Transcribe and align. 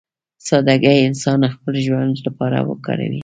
سادهګي 0.47 0.95
انسان 1.07 1.39
خپل 1.55 1.73
ژوند 1.85 2.13
لپاره 2.25 2.57
وکاروي. 2.69 3.19